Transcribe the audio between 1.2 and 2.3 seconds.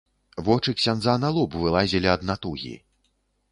на лоб вылазілі ад